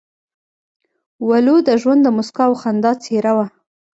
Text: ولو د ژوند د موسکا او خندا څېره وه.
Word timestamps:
ولو 1.29 1.55
د 1.67 1.69
ژوند 1.81 2.01
د 2.03 2.07
موسکا 2.15 2.43
او 2.49 2.53
خندا 2.61 2.91
څېره 3.03 3.31
وه. 3.37 3.47